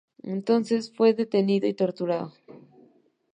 Entonces, 0.23 0.91
fue 0.95 1.13
detenido 1.13 1.67
y 1.67 1.75
torturado. 1.75 2.33